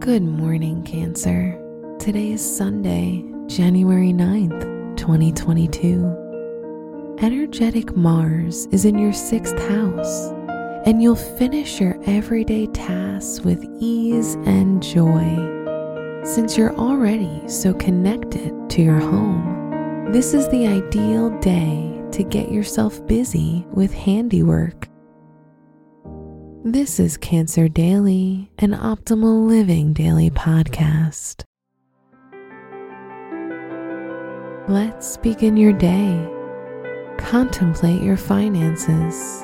[0.00, 1.60] Good morning, Cancer.
[1.98, 7.16] Today is Sunday, January 9th, 2022.
[7.20, 10.30] Energetic Mars is in your sixth house,
[10.86, 15.36] and you'll finish your everyday tasks with ease and joy.
[16.24, 22.50] Since you're already so connected to your home, this is the ideal day to get
[22.50, 24.89] yourself busy with handiwork.
[26.64, 31.42] This is Cancer Daily, an optimal living daily podcast.
[34.68, 36.28] Let's begin your day.
[37.16, 39.42] Contemplate your finances.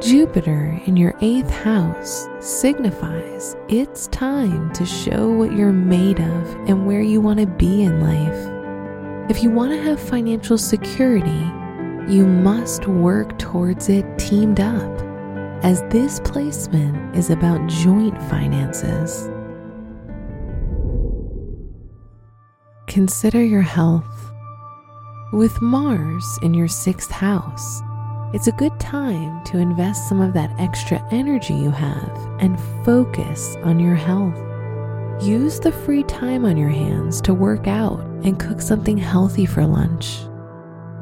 [0.00, 6.86] Jupiter in your eighth house signifies it's time to show what you're made of and
[6.86, 9.30] where you want to be in life.
[9.30, 11.52] If you want to have financial security,
[12.10, 15.05] you must work towards it teamed up
[15.66, 19.28] as this placement is about joint finances.
[22.86, 24.30] Consider your health.
[25.32, 27.82] With Mars in your sixth house,
[28.32, 33.56] it's a good time to invest some of that extra energy you have and focus
[33.64, 34.38] on your health.
[35.20, 39.66] Use the free time on your hands to work out and cook something healthy for
[39.66, 40.20] lunch.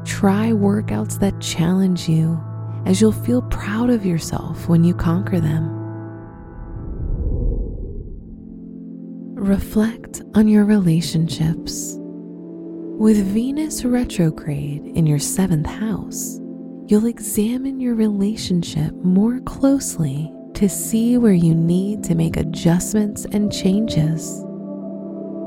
[0.05, 2.43] Try workouts that challenge you
[2.85, 5.71] as you'll feel proud of yourself when you conquer them.
[9.35, 11.97] Reflect on your relationships.
[12.97, 16.39] With Venus retrograde in your seventh house,
[16.87, 23.51] you'll examine your relationship more closely to see where you need to make adjustments and
[23.51, 24.41] changes.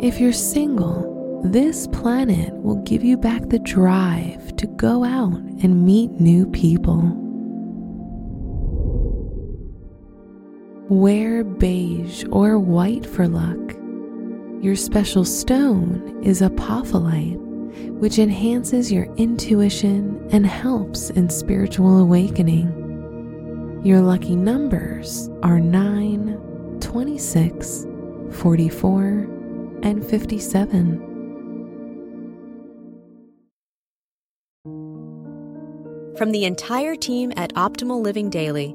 [0.00, 5.86] If you're single, this planet will give you back the drive to go out and
[5.86, 7.27] meet new people.
[10.88, 13.76] Wear beige or white for luck.
[14.64, 17.36] Your special stone is apophyllite,
[17.98, 23.82] which enhances your intuition and helps in spiritual awakening.
[23.84, 27.86] Your lucky numbers are 9, 26,
[28.32, 29.28] 44,
[29.82, 31.04] and 57.
[36.16, 38.74] From the entire team at Optimal Living Daily,